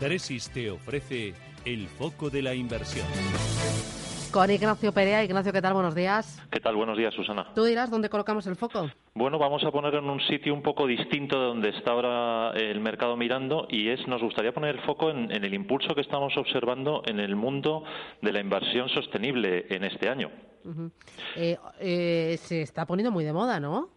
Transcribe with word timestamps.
Tresis 0.00 0.48
te 0.48 0.70
ofrece 0.70 1.34
el 1.66 1.86
foco 1.86 2.30
de 2.30 2.40
la 2.40 2.54
inversión. 2.54 3.06
Con 4.32 4.50
Ignacio 4.50 4.92
Perea. 4.92 5.22
Ignacio, 5.22 5.52
¿qué 5.52 5.60
tal? 5.60 5.74
Buenos 5.74 5.94
días. 5.94 6.42
¿Qué 6.50 6.58
tal? 6.58 6.74
Buenos 6.74 6.96
días, 6.96 7.12
Susana. 7.12 7.48
Tú 7.54 7.64
dirás 7.64 7.90
dónde 7.90 8.08
colocamos 8.08 8.46
el 8.46 8.56
foco. 8.56 8.88
Bueno, 9.12 9.38
vamos 9.38 9.62
a 9.62 9.70
poner 9.70 9.94
en 9.96 10.08
un 10.08 10.18
sitio 10.22 10.54
un 10.54 10.62
poco 10.62 10.86
distinto 10.86 11.38
de 11.38 11.46
donde 11.48 11.68
está 11.68 11.90
ahora 11.90 12.52
el 12.52 12.80
mercado 12.80 13.14
mirando 13.14 13.66
y 13.68 13.90
es 13.90 14.08
nos 14.08 14.22
gustaría 14.22 14.54
poner 14.54 14.76
el 14.76 14.80
foco 14.86 15.10
en, 15.10 15.30
el 15.32 15.52
impulso 15.52 15.94
que 15.94 16.00
estamos 16.00 16.34
observando 16.34 17.02
en 17.04 17.20
el 17.20 17.36
mundo 17.36 17.84
de 18.22 18.32
la 18.32 18.40
inversión 18.40 18.88
sostenible 18.88 19.66
en 19.68 19.84
este 19.84 20.08
año. 20.08 20.30
Eh, 21.36 21.58
eh, 21.78 22.38
se 22.40 22.62
está 22.62 22.86
poniendo 22.86 23.10
muy 23.10 23.24
de 23.24 23.34
moda, 23.34 23.60
¿no? 23.60 23.90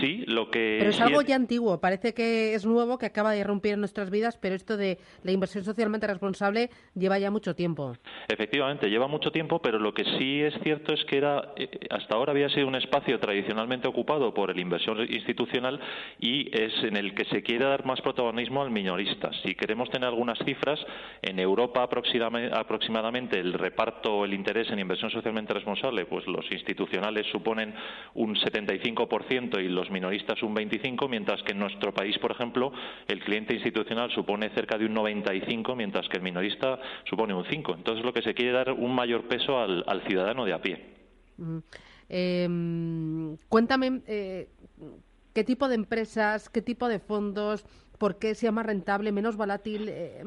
Sí, 0.00 0.24
lo 0.26 0.50
que. 0.50 0.76
Pero 0.78 0.90
es 0.90 1.00
algo 1.00 1.22
ya 1.22 1.36
antiguo. 1.36 1.80
Parece 1.80 2.14
que 2.14 2.54
es 2.54 2.64
nuevo, 2.64 2.98
que 2.98 3.06
acaba 3.06 3.32
de 3.32 3.38
irrumpir 3.38 3.74
en 3.74 3.80
nuestras 3.80 4.10
vidas, 4.10 4.36
pero 4.40 4.54
esto 4.54 4.76
de 4.76 4.98
la 5.22 5.32
inversión 5.32 5.64
socialmente 5.64 6.06
responsable 6.06 6.70
lleva 6.94 7.18
ya 7.18 7.30
mucho 7.30 7.54
tiempo. 7.54 7.96
Efectivamente, 8.28 8.88
lleva 8.88 9.08
mucho 9.08 9.30
tiempo, 9.30 9.60
pero 9.60 9.78
lo 9.78 9.94
que 9.94 10.04
sí 10.18 10.40
es 10.40 10.54
cierto 10.62 10.92
es 10.94 11.04
que 11.04 11.18
era 11.18 11.52
eh, 11.56 11.68
hasta 11.90 12.14
ahora 12.14 12.32
había 12.32 12.48
sido 12.48 12.68
un 12.68 12.74
espacio 12.74 13.18
tradicionalmente 13.18 13.88
ocupado 13.88 14.32
por 14.34 14.50
el 14.50 14.58
inversión 14.58 15.00
institucional 15.00 15.80
y 16.18 16.48
es 16.56 16.72
en 16.84 16.96
el 16.96 17.14
que 17.14 17.24
se 17.26 17.42
quiere 17.42 17.64
dar 17.64 17.84
más 17.84 18.00
protagonismo 18.00 18.62
al 18.62 18.70
minorista. 18.70 19.30
Si 19.42 19.54
queremos 19.54 19.90
tener 19.90 20.08
algunas 20.08 20.38
cifras, 20.44 20.78
en 21.22 21.38
Europa 21.38 21.82
aproximadamente 21.82 23.38
el 23.38 23.52
reparto, 23.52 24.24
el 24.24 24.34
interés 24.34 24.70
en 24.70 24.78
inversión 24.78 25.10
socialmente 25.10 25.52
responsable, 25.52 26.06
pues 26.06 26.26
los 26.26 26.50
institucionales 26.50 27.26
suponen 27.30 27.74
un 28.14 28.34
75% 28.34 29.62
y 29.62 29.68
los 29.68 29.81
minoristas 29.90 30.42
un 30.42 30.54
25%, 30.54 31.08
mientras 31.08 31.42
que 31.42 31.52
en 31.52 31.58
nuestro 31.58 31.92
país, 31.92 32.18
por 32.18 32.32
ejemplo, 32.32 32.72
el 33.08 33.20
cliente 33.20 33.54
institucional 33.54 34.10
supone 34.12 34.50
cerca 34.50 34.78
de 34.78 34.86
un 34.86 34.94
95%, 34.94 35.76
mientras 35.76 36.08
que 36.08 36.16
el 36.16 36.22
minorista 36.22 36.78
supone 37.08 37.34
un 37.34 37.44
5%. 37.44 37.74
Entonces, 37.76 38.04
lo 38.04 38.12
que 38.12 38.22
se 38.22 38.34
quiere 38.34 38.52
dar 38.52 38.72
un 38.72 38.94
mayor 38.94 39.28
peso 39.28 39.58
al, 39.58 40.02
ciudadano 40.06 40.44
de 40.44 40.52
a 40.52 40.60
pie. 40.60 40.84
Em, 42.08 43.36
cuéntame 43.48 44.02
eh, 44.06 44.48
qué 45.32 45.44
tipo 45.44 45.68
de 45.68 45.76
empresas, 45.76 46.48
qué 46.48 46.60
tipo 46.60 46.88
de 46.88 46.98
fondos, 46.98 47.64
por 47.98 48.18
qué 48.18 48.34
sea 48.34 48.52
más 48.52 48.66
rentable, 48.66 49.12
menos 49.12 49.36
volátil. 49.36 49.88
Eh, 49.88 50.24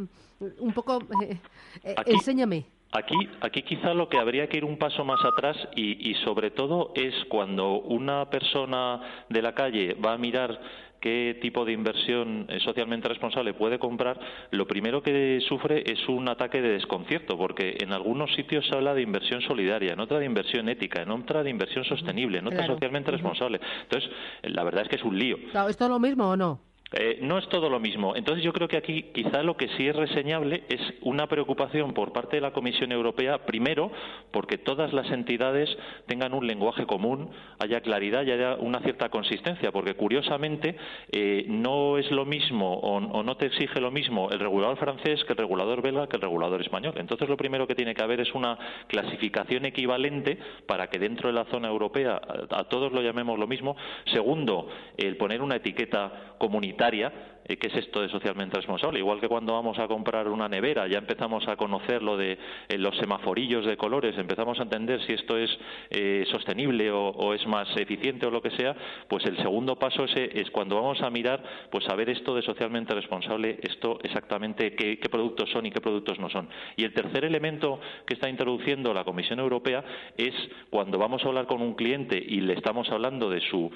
un 0.59 0.73
poco, 0.73 0.99
eh, 1.21 1.95
enséñame. 2.05 2.65
Aquí, 2.95 3.15
aquí 3.41 3.61
quizá 3.63 3.93
lo 3.93 4.07
que 4.07 4.17
habría 4.17 4.47
que 4.47 4.55
ir 4.55 4.63
un 4.63 4.77
paso 4.77 5.03
más 5.03 5.19
atrás 5.25 5.57
y, 5.75 6.13
sobre 6.23 6.49
todo 6.49 6.93
es 6.95 7.13
cuando 7.27 7.81
una 7.81 8.29
persona 8.29 9.01
de 9.27 9.41
la 9.41 9.53
calle 9.53 9.95
va 9.95 10.13
a 10.13 10.17
mirar 10.17 10.57
qué 11.01 11.37
tipo 11.41 11.65
de 11.65 11.73
inversión 11.73 12.47
socialmente 12.63 13.09
responsable 13.09 13.53
puede 13.53 13.79
comprar, 13.79 14.17
lo 14.51 14.65
primero 14.65 15.03
que 15.03 15.39
sufre 15.47 15.83
es 15.91 16.07
un 16.07 16.29
ataque 16.29 16.61
de 16.61 16.69
desconcierto, 16.69 17.37
porque 17.37 17.77
en 17.81 17.91
algunos 17.91 18.33
sitios 18.33 18.65
se 18.65 18.75
habla 18.75 18.93
de 18.93 19.01
inversión 19.01 19.41
solidaria, 19.41 19.91
en 19.91 19.99
otra 19.99 20.19
de 20.19 20.25
inversión 20.25 20.69
ética, 20.69 21.01
en 21.01 21.11
otra 21.11 21.43
de 21.43 21.49
inversión 21.49 21.83
sostenible, 21.83 22.39
en 22.39 22.47
otra 22.47 22.65
socialmente 22.65 23.11
responsable. 23.11 23.59
Entonces, 23.83 24.09
la 24.43 24.63
verdad 24.63 24.83
es 24.83 24.89
que 24.89 24.95
es 24.95 25.03
un 25.03 25.19
lío. 25.19 25.37
¿Esto 25.67 25.83
es 25.83 25.89
lo 25.89 25.99
mismo 25.99 26.29
o 26.29 26.37
no? 26.37 26.61
Eh, 26.97 27.19
no 27.21 27.37
es 27.37 27.47
todo 27.49 27.69
lo 27.69 27.77
mismo. 27.81 28.15
Entonces 28.15 28.41
yo 28.41 28.53
creo 28.53 28.69
que 28.69 28.77
aquí 28.77 29.03
quizá 29.13 29.43
lo 29.43 29.57
que 29.57 29.67
sí 29.75 29.85
es 29.85 29.95
reseñable 29.95 30.63
es 30.69 30.79
una 31.01 31.27
preocupación 31.27 31.93
por 31.93 32.13
parte 32.13 32.37
de 32.37 32.41
la 32.41 32.53
Comisión 32.53 32.93
Europea, 32.93 33.45
primero, 33.45 33.91
porque 34.31 34.57
todas 34.57 34.93
las 34.93 35.11
entidades 35.11 35.69
tengan 36.05 36.33
un 36.33 36.47
lenguaje 36.47 36.85
común, 36.85 37.31
haya 37.59 37.81
claridad 37.81 38.23
y 38.23 38.31
haya 38.31 38.55
una 38.55 38.79
cierta 38.79 39.09
consistencia, 39.09 39.73
porque 39.73 39.95
curiosamente 39.95 40.77
eh, 41.11 41.43
no 41.49 41.97
es 41.97 42.09
lo 42.11 42.23
mismo 42.23 42.75
o, 42.75 43.23
no 43.23 43.35
te 43.35 43.47
exige 43.47 43.81
lo 43.81 43.91
mismo 43.91 44.29
el 44.31 44.39
regulador 44.39 44.77
francés 44.77 45.21
que 45.25 45.33
el 45.33 45.37
regulador 45.37 45.81
belga 45.81 46.07
que 46.07 46.15
el 46.15 46.21
regulador 46.21 46.61
español. 46.61 46.93
Entonces 46.95 47.27
lo 47.27 47.35
primero 47.35 47.67
que 47.67 47.75
tiene 47.75 47.93
que 47.93 48.03
haber 48.03 48.21
es 48.21 48.33
una 48.33 48.57
clasificación 48.87 49.65
equivalente 49.65 50.37
para 50.65 50.87
que 50.87 50.97
dentro 50.97 51.27
de 51.27 51.33
la 51.33 51.43
zona 51.45 51.67
europea 51.67 52.21
a, 52.49 52.59
a 52.59 52.63
todos 52.69 52.93
lo 52.93 53.01
llamemos 53.01 53.37
lo 53.37 53.47
mismo. 53.47 53.75
Segundo, 54.13 54.69
el 54.95 55.17
poner 55.17 55.41
una 55.41 55.57
etiqueta 55.57 56.35
comunitaria 56.37 56.84
eh, 56.93 57.11
¿Qué 57.47 57.67
es 57.67 57.75
esto 57.75 58.01
de 58.01 58.09
socialmente 58.09 58.57
responsable? 58.57 58.97
Igual 58.97 59.21
que 59.21 59.27
cuando 59.27 59.53
vamos 59.53 59.77
a 59.77 59.87
comprar 59.87 60.27
una 60.29 60.49
nevera, 60.49 60.87
ya 60.87 60.97
empezamos 60.97 61.47
a 61.47 61.55
conocer 61.55 62.01
lo 62.01 62.17
de 62.17 62.39
eh, 62.67 62.77
los 62.79 62.97
semaforillos 62.97 63.67
de 63.67 63.77
colores, 63.77 64.17
empezamos 64.17 64.59
a 64.59 64.63
entender 64.63 64.99
si 65.05 65.13
esto 65.13 65.37
es 65.37 65.55
eh, 65.91 66.25
sostenible 66.31 66.89
o, 66.89 67.35
es 67.35 67.45
más 67.45 67.67
eficiente 67.77 68.25
o 68.25 68.31
lo 68.31 68.41
que 68.41 68.49
sea, 68.51 68.75
pues 69.07 69.25
el 69.25 69.37
segundo 69.37 69.75
paso 69.77 70.05
es, 70.05 70.49
cuando 70.49 70.75
vamos 70.75 71.01
a 71.01 71.09
mirar, 71.11 71.43
pues 71.69 71.87
a 71.87 71.95
ver 71.95 72.09
esto 72.09 72.33
de 72.33 72.41
socialmente 72.41 72.95
responsable, 72.95 73.59
esto 73.61 73.99
exactamente 74.01 74.73
qué, 74.75 74.97
productos 75.11 75.51
son 75.51 75.67
y 75.67 75.71
qué 75.71 75.81
productos 75.81 76.19
no 76.19 76.29
son. 76.29 76.49
Y 76.77 76.83
el 76.83 76.93
tercer 76.93 77.25
elemento 77.25 77.79
que 78.07 78.15
está 78.15 78.27
introduciendo 78.27 78.91
la 78.91 79.03
Comisión 79.03 79.39
Europea 79.39 79.83
es 80.17 80.33
cuando 80.71 80.97
vamos 80.97 81.23
a 81.23 81.27
hablar 81.27 81.45
con 81.45 81.61
un 81.61 81.75
cliente 81.75 82.17
y 82.17 82.41
le 82.41 82.53
estamos 82.53 82.89
hablando 82.89 83.29
de 83.29 83.41
su 83.41 83.69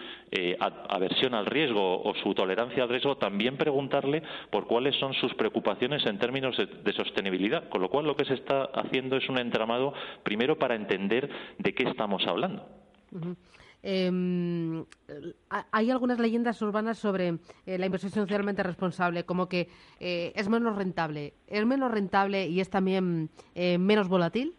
aversión 0.90 1.36
al 1.36 1.46
riesgo 1.46 2.02
o 2.02 2.16
su 2.16 2.34
tolerancia 2.34 2.82
al 2.82 2.90
riesgo, 2.90 3.18
también 3.18 3.59
preguntarle 3.60 4.24
por 4.50 4.66
cuáles 4.66 4.96
son 5.00 5.14
sus 5.14 5.36
preocupaciones 5.36 6.04
en 6.08 6.18
términos 6.18 6.58
de, 6.58 6.94
sostenibilidad. 6.94 7.70
Con 7.70 7.82
lo 7.82 7.90
cual, 7.90 8.08
lo 8.08 8.16
que 8.16 8.26
se 8.26 8.34
está 8.34 8.64
haciendo 8.74 9.18
es 9.18 9.30
un 9.30 9.38
entramado, 9.38 9.94
primero, 10.24 10.58
para 10.58 10.74
entender 10.74 11.30
de 11.60 11.76
qué 11.76 11.84
estamos 11.84 12.26
hablando. 12.26 12.66
Em, 13.82 14.84
hay 15.72 15.90
algunas 15.90 16.20
leyendas 16.20 16.62
urbanas 16.62 16.98
sobre 16.98 17.40
eh, 17.66 17.78
la 17.78 17.86
inversión 17.86 18.12
socialmente 18.12 18.64
responsable, 18.64 19.24
como 19.24 19.48
que 19.48 19.70
eh, 20.00 20.34
es 20.36 20.50
menos 20.50 20.76
rentable. 20.76 21.36
¿Es 21.48 21.66
menos 21.66 21.92
rentable 21.92 22.48
y 22.48 22.60
es 22.60 22.70
también 22.70 23.30
eh, 23.56 23.78
menos 23.78 24.08
volátil? 24.08 24.56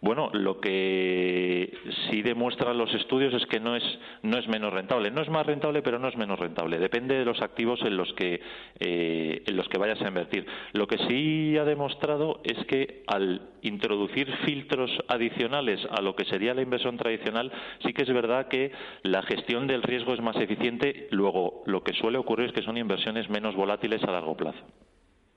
Bueno, 0.00 0.30
lo 0.32 0.60
que 0.60 1.76
sí 2.08 2.22
demuestran 2.22 2.78
los 2.78 2.94
estudios 2.94 3.34
es 3.34 3.44
que 3.46 3.58
no 3.58 3.74
es, 3.74 3.82
no 4.22 4.38
es 4.38 4.46
menos 4.46 4.72
rentable. 4.72 5.10
No 5.10 5.22
es 5.22 5.28
más 5.28 5.44
rentable, 5.44 5.82
pero 5.82 5.98
no 5.98 6.06
es 6.08 6.16
menos 6.16 6.38
rentable. 6.38 6.78
Depende 6.78 7.16
de 7.18 7.24
los 7.24 7.42
activos 7.42 7.80
en 7.82 7.96
los 7.96 8.12
que, 8.12 8.40
eh, 8.78 9.42
en 9.44 9.56
los 9.56 9.68
que 9.68 9.78
vayas 9.78 10.00
a 10.00 10.08
invertir. 10.08 10.46
Lo 10.72 10.86
que 10.86 10.98
sí 11.08 11.58
ha 11.58 11.64
demostrado 11.64 12.40
es 12.44 12.64
que 12.66 13.02
al 13.08 13.42
introducir 13.62 14.32
filtros 14.44 14.90
adicionales 15.08 15.80
a 15.90 16.00
lo 16.00 16.14
que 16.14 16.24
sería 16.26 16.54
la 16.54 16.62
inversión 16.62 16.96
tradicional, 16.96 17.50
sí 17.84 17.92
que 17.92 18.02
es 18.02 18.12
verdad 18.12 18.46
que 18.46 18.70
la 19.02 19.22
gestión 19.22 19.66
del 19.66 19.82
riesgo 19.82 20.14
es 20.14 20.20
más 20.20 20.36
eficiente. 20.36 21.08
Luego, 21.10 21.64
lo 21.66 21.82
que 21.82 21.94
suele 21.94 22.18
ocurrir 22.18 22.46
es 22.46 22.52
que 22.52 22.62
son 22.62 22.76
inversiones 22.76 23.28
menos 23.28 23.56
volátiles 23.56 24.02
a 24.04 24.12
largo 24.12 24.36
plazo 24.36 24.64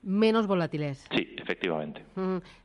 menos 0.02 0.46
volátiles. 0.46 1.04
Sí, 1.10 1.34
efectivamente. 1.38 2.04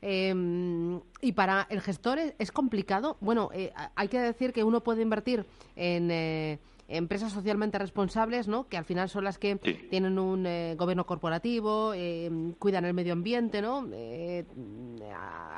Em, 0.01 0.99
y 1.21 1.31
para 1.33 1.67
el 1.69 1.81
gestor 1.81 2.19
es, 2.37 2.51
complicado. 2.51 3.17
Bueno, 3.21 3.49
eh, 3.53 3.71
hay 3.95 4.07
que 4.07 4.19
decir 4.19 4.53
que 4.53 4.63
uno 4.63 4.81
puede 4.81 5.03
invertir 5.03 5.45
en 5.75 6.09
eh, 6.11 6.59
empresas 6.87 7.31
socialmente 7.31 7.77
responsables, 7.77 8.47
¿no? 8.47 8.67
Que 8.67 8.77
al 8.77 8.85
final 8.85 9.09
son 9.09 9.23
las 9.23 9.37
que 9.37 9.55
tienen 9.89 10.17
un 10.17 10.45
eh, 10.45 10.75
gobierno 10.77 11.05
corporativo, 11.05 11.93
em, 11.93 12.53
cuidan 12.53 12.85
el 12.85 12.93
medio 12.93 13.13
ambiente, 13.13 13.61
¿no? 13.61 13.87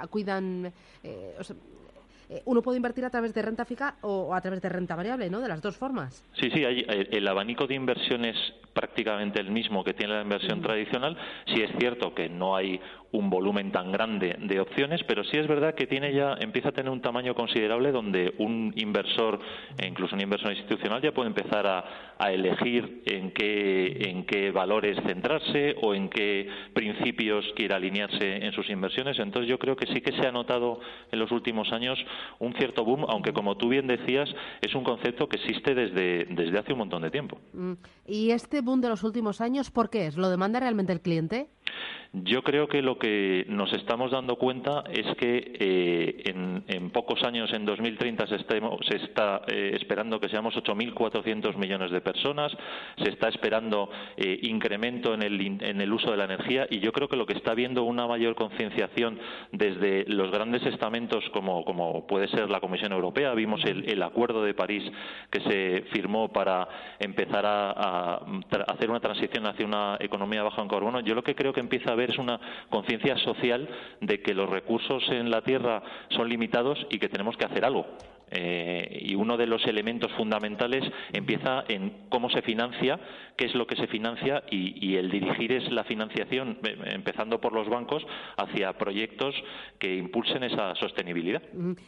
cuidan. 0.09 0.73
Eh, 2.29 2.43
uno 2.45 2.61
puede 2.61 2.77
invertir 2.77 3.03
a 3.05 3.09
través 3.09 3.33
de 3.33 3.41
renta 3.41 3.65
fija 3.65 3.95
o, 4.01 4.35
a 4.35 4.41
través 4.41 4.61
de 4.61 4.69
renta 4.69 4.95
variable, 4.95 5.29
¿no? 5.31 5.41
De 5.41 5.47
las 5.47 5.61
dos 5.61 5.75
formas. 5.77 6.23
Sí, 6.33 6.49
sí, 6.51 6.63
hay, 6.63 6.81
eh, 6.87 7.09
el 7.11 7.27
abanico 7.27 7.65
de 7.65 7.73
inversiones 7.73 8.35
prácticamente 8.73 9.39
el 9.39 9.49
mismo 9.49 9.83
que 9.83 9.93
tiene 9.93 10.13
la 10.13 10.21
inversión 10.21 10.61
tradicional. 10.61 11.17
Sí 11.47 11.61
es 11.61 11.71
cierto 11.79 12.13
que 12.13 12.29
no 12.29 12.55
hay 12.55 12.79
un 13.11 13.29
volumen 13.29 13.71
tan 13.71 13.91
grande 13.91 14.35
de 14.39 14.59
opciones, 14.59 15.01
pero 15.07 15.23
sí 15.23 15.37
es 15.37 15.47
verdad 15.47 15.73
que 15.73 15.87
tiene 15.87 16.13
ya 16.13 16.35
empieza 16.39 16.69
a 16.69 16.71
tener 16.71 16.91
un 16.91 17.01
tamaño 17.01 17.33
considerable 17.33 17.91
donde 17.91 18.33
un 18.37 18.73
inversor, 18.75 19.39
e 19.77 19.87
incluso 19.87 20.15
un 20.15 20.21
inversor 20.21 20.51
institucional, 20.51 21.01
ya 21.01 21.11
puede 21.11 21.29
empezar 21.29 21.65
a, 21.67 21.83
elegir 22.29 23.01
en 23.05 23.31
qué, 23.31 24.09
en 24.09 24.25
qué 24.25 24.51
valores 24.51 24.97
centrarse 25.07 25.75
o 25.81 25.95
en 25.95 26.09
qué 26.09 26.49
principios 26.73 27.45
quiere 27.55 27.73
alinearse 27.73 28.45
en 28.45 28.51
sus 28.51 28.69
inversiones. 28.69 29.17
Entonces 29.19 29.49
yo 29.49 29.57
creo 29.57 29.77
que 29.77 29.87
sí 29.87 30.01
que 30.01 30.11
se 30.11 30.27
ha 30.27 30.31
notado 30.31 30.81
en 31.11 31.17
los 31.17 31.31
últimos 31.31 31.71
años 31.71 31.97
un 32.39 32.53
cierto 32.55 32.83
boom, 32.83 33.05
aunque 33.07 33.31
como 33.31 33.55
tú 33.55 33.69
bien 33.69 33.87
decías, 33.87 34.29
es 34.61 34.75
un 34.75 34.83
concepto 34.83 35.29
que 35.29 35.37
existe 35.37 35.73
desde, 35.73 36.25
desde 36.25 36.59
hace 36.59 36.73
un 36.73 36.79
montón 36.79 37.03
de 37.03 37.09
tiempo. 37.09 37.39
Mm. 37.53 37.73
¿Y 38.05 38.31
este 38.31 38.61
boom 38.61 38.81
de 38.81 38.89
los 38.89 39.03
últimos 39.03 39.39
años 39.39 39.71
por 39.71 39.89
qué 39.89 40.07
es? 40.07 40.17
¿Lo 40.17 40.29
demanda 40.29 40.59
realmente 40.59 40.91
el 40.91 41.01
cliente? 41.01 41.47
Yo 42.11 42.41
creo 42.41 42.67
que 42.67 42.81
lo 42.81 42.97
que 42.97 43.45
nos 43.49 43.71
estamos 43.71 44.09
dando 44.09 44.35
cuenta 44.37 44.83
es 44.91 45.15
que 45.17 45.53
eh, 45.59 46.23
en, 46.25 46.89
pocos 46.89 47.21
años, 47.23 47.53
en 47.53 47.65
2030, 47.65 48.25
se, 48.25 48.37
se 48.39 48.95
está 48.95 49.43
eh, 49.47 49.73
esperando 49.79 50.19
que 50.19 50.27
seamos 50.27 50.55
8.400 50.55 51.55
millones 51.55 51.91
de 51.91 52.01
personas, 52.01 52.51
se 52.97 53.11
está 53.11 53.29
esperando 53.29 53.91
eh, 54.17 54.39
incremento 54.41 55.13
en 55.13 55.21
el, 55.21 55.39
en 55.61 55.81
el 55.81 55.93
uso 55.93 56.09
de 56.09 56.17
la 56.17 56.23
energía 56.23 56.65
y 56.71 56.79
yo 56.79 56.91
creo 56.91 57.07
que 57.07 57.15
lo 57.15 57.27
que 57.27 57.33
está 57.33 57.51
habiendo 57.51 57.83
una 57.83 58.07
mayor 58.07 58.33
concienciación 58.33 59.19
desde 59.51 60.05
los 60.07 60.31
grandes 60.31 60.65
estamentos 60.65 61.23
como, 61.31 61.63
como 61.63 62.07
puede 62.07 62.27
ser 62.29 62.49
la 62.49 62.59
Comisión 62.59 62.91
Europea, 62.91 63.35
vimos 63.35 63.63
el, 63.65 63.99
Acuerdo 63.99 64.43
de 64.43 64.53
París 64.55 64.83
que 65.29 65.41
se 65.41 65.83
firmó 65.91 66.29
para 66.29 66.67
empezar 66.99 67.45
a, 67.45 67.69
a 67.69 68.25
hacer 68.67 68.89
una 68.89 69.01
transición 69.01 69.45
hacia 69.45 69.65
una 69.65 69.97
economía 69.99 70.41
baja 70.41 70.61
en 70.61 70.69
carbono. 70.69 71.01
Yo 71.01 71.13
lo 71.13 71.21
que 71.21 71.35
creo 71.35 71.53
que 71.53 71.58
empieza 71.59 71.89
a 71.89 71.93
haber 71.93 72.11
es 72.11 72.17
una 72.17 72.39
conciencia 72.69 73.17
social 73.17 73.67
de 74.01 74.21
que 74.21 74.33
los 74.33 74.49
recursos 74.49 75.03
en 75.09 75.29
la 75.29 75.41
tierra 75.41 75.81
son 76.09 76.29
limitados 76.29 76.77
y 76.89 76.99
que 76.99 77.09
tenemos 77.09 77.37
que 77.37 77.45
hacer 77.45 77.65
algo. 77.65 77.85
Eh, 78.31 78.99
y 79.01 79.15
uno 79.15 79.37
de 79.37 79.47
los 79.47 79.65
elementos 79.65 80.11
fundamentales 80.13 80.83
empieza 81.13 81.63
en 81.67 82.05
cómo 82.09 82.29
se 82.29 82.41
financia, 82.43 82.99
qué 83.35 83.45
es 83.45 83.55
lo 83.55 83.65
que 83.65 83.75
se 83.75 83.87
financia 83.87 84.43
y, 84.51 84.95
el 84.95 85.09
dirigir 85.09 85.51
es 85.51 85.71
la 85.71 85.83
financiación, 85.83 86.59
eh, 86.63 86.77
empezando 86.93 87.41
por 87.41 87.53
los 87.53 87.67
bancos, 87.69 88.05
hacia 88.37 88.77
proyectos 88.77 89.33
que 89.79 89.95
impulsen 89.95 90.43
esa 90.43 90.75
sostenibilidad. 90.75 91.41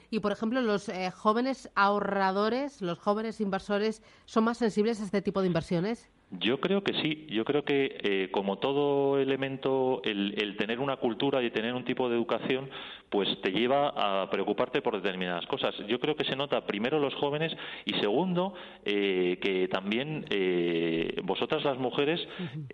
Y, 0.10 0.20
por 0.20 0.32
ejemplo, 0.32 0.62
los 0.62 0.90
eh, 0.90 1.12
jóvenes 1.12 1.70
ahorradores, 1.76 2.82
los 2.82 2.98
jóvenes 2.98 3.42
inversores, 3.42 4.02
¿son 4.26 4.44
más 4.44 4.58
sensibles 4.58 5.02
a 5.02 5.06
este 5.06 5.22
tipo 5.22 5.42
de 5.42 5.48
inversiones? 5.48 6.10
Yo 6.40 6.62
creo 6.62 6.82
que 6.82 6.94
sí. 7.02 7.28
Yo 7.30 7.44
creo 7.44 7.66
que, 7.66 7.98
eh, 8.04 8.30
como 8.32 8.58
todo 8.58 9.20
elemento, 9.20 10.02
el, 10.06 10.56
tener 10.58 10.80
una 10.80 10.96
cultura 10.96 11.44
y 11.44 11.52
tener 11.52 11.74
un 11.74 11.84
tipo 11.84 12.08
de 12.08 12.16
educación, 12.16 12.70
pues 13.10 13.28
te 13.42 13.52
lleva 13.52 13.90
a 13.90 14.30
preocuparte 14.30 14.82
por 14.82 14.96
determinadas 14.96 15.46
cosas. 15.48 15.76
Yo 15.88 16.00
creo 16.00 16.16
que 16.16 16.24
se 16.24 16.38
nota 16.38 16.66
primero 16.66 17.00
los 17.00 17.14
jóvenes 17.16 17.54
y 17.84 17.94
segundo 17.96 18.54
eh, 18.86 19.40
que 19.42 19.68
también 19.68 20.26
eh, 20.30 21.20
vosotras 21.24 21.66
las 21.66 21.78
mujeres 21.78 22.26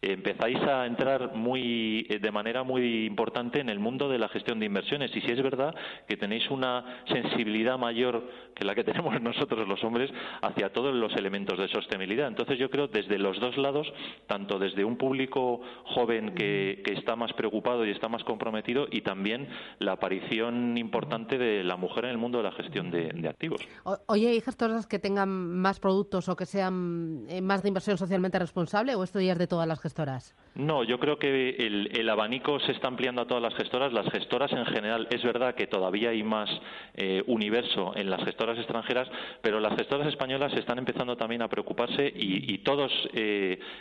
empezáis 0.03 0.59
a 0.59 0.85
entrar 0.85 1.33
muy 1.33 2.03
de 2.03 2.31
manera 2.31 2.61
muy 2.61 3.05
importante 3.07 3.59
en 3.59 3.69
el 3.69 3.79
mundo 3.79 4.07
de 4.07 4.19
la 4.19 4.29
gestión 4.29 4.59
de 4.59 4.67
inversiones. 4.67 5.15
Y 5.15 5.21
si 5.21 5.31
es 5.31 5.41
verdad 5.41 5.73
que 6.07 6.17
tenéis 6.17 6.47
una 6.51 7.01
sensibilidad 7.07 7.79
mayor 7.79 8.23
que 8.53 8.65
la 8.65 8.75
que 8.75 8.83
tenemos 8.83 9.19
nosotros 9.21 9.67
los 9.67 9.83
hombres 9.83 10.11
hacia 10.43 10.71
todos 10.71 10.93
los 10.93 11.15
elementos 11.15 11.57
de 11.57 11.67
sostenibilidad. 11.69 12.27
Entonces 12.27 12.59
yo 12.59 12.69
creo 12.69 12.87
desde 12.87 13.17
los 13.17 13.39
dos 13.39 13.46
lados, 13.55 13.87
tanto 14.27 14.59
desde 14.59 14.83
un 14.83 14.97
público 14.97 15.61
joven 15.85 16.33
que, 16.35 16.83
está 16.87 17.15
más 17.15 17.31
preocupado 17.33 17.85
y 17.85 17.91
está 17.91 18.09
más 18.09 18.23
comprometido 18.23 18.87
y 18.89 19.01
también 19.01 19.47
la 19.79 19.93
aparición 19.93 20.77
importante 20.77 21.37
de 21.37 21.63
la 21.63 21.77
mujer 21.77 22.05
en 22.05 22.11
el 22.11 22.17
mundo 22.17 22.39
de 22.39 22.45
la 22.45 22.51
gestión 22.51 22.89
de, 22.89 23.27
activos. 23.29 23.61
oye, 24.07 24.29
¿hay 24.29 24.41
gestoras 24.41 24.87
que 24.87 24.99
tengan 24.99 25.29
más 25.29 25.79
productos 25.79 26.27
o 26.29 26.35
que 26.35 26.45
sean 26.45 27.25
eh, 27.29 27.41
más 27.41 27.61
de 27.61 27.67
inversión 27.67 27.97
socialmente 27.97 28.39
responsable 28.39 28.95
o 28.95 29.03
esto 29.03 29.21
ya 29.21 29.33
es 29.33 29.37
de 29.37 29.47
todas 29.47 29.67
las 29.67 29.79
gestoras? 29.79 30.35
No, 30.55 30.83
yo 30.83 30.99
creo 30.99 31.19
que 31.19 31.55
el, 31.57 32.09
abanico 32.09 32.59
se 32.61 32.71
está 32.71 32.87
ampliando 32.87 33.21
a 33.21 33.27
todas 33.27 33.43
las 33.43 33.53
gestoras. 33.53 33.93
Las 33.93 34.09
gestoras 34.11 34.51
en 34.51 34.65
general, 34.65 35.07
es 35.11 35.21
verdad 35.23 35.53
que 35.53 35.67
todavía 35.67 36.09
hay 36.09 36.23
más 36.23 36.49
eh, 36.95 37.23
universo 37.27 37.91
en 37.95 38.09
las 38.09 38.23
gestoras 38.23 38.57
extranjeras, 38.57 39.07
pero 39.41 39.59
las 39.59 39.77
gestoras 39.77 40.07
españolas 40.07 40.53
están 40.53 40.79
empezando 40.79 41.15
también 41.15 41.43
a 41.43 41.47
preocuparse 41.47 42.11
y, 42.15 42.57
todos 42.59 42.91
eh, 43.13 43.36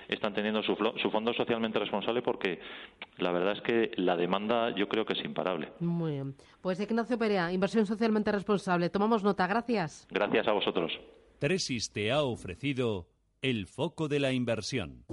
están 0.09 0.35
teniendo 0.35 0.63
su, 0.63 0.75
su 1.03 1.11
fondo 1.11 1.33
socialmente 1.35 1.79
responsable 1.79 2.23
porque 2.23 2.61
la 3.19 3.33
verdad 3.33 3.53
es 3.53 3.63
que 3.63 3.91
la 3.97 4.17
demanda 4.17 4.75
yo 4.75 4.89
creo 4.89 5.05
que 5.05 5.15
es 5.15 5.25
imparable. 5.25 5.69
Muy 5.81 6.13
bien. 6.13 6.35
Pues 6.61 6.81
Ignacio 6.81 7.19
Perea, 7.19 7.53
inversión 7.53 7.87
socialmente 7.87 8.33
responsable. 8.33 8.91
Tomamos 8.91 9.23
nota. 9.23 9.47
Gracias. 9.47 10.07
Gracias 10.11 10.47
a 10.49 10.53
vosotros. 10.53 10.93
Tresis 11.39 11.93
te 11.93 12.13
ha 12.13 12.23
ofrecido 12.23 13.09
el 13.43 13.67
foco 13.67 14.09
de 14.09 14.21
la 14.21 14.33
inversión. 14.33 15.05